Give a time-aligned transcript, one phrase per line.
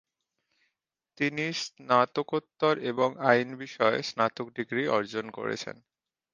[1.17, 5.75] তিনি স্নাতকোত্তর এবং আইন বিষয়ে স্নাতক ডিগ্রি অর্জন করেছেন।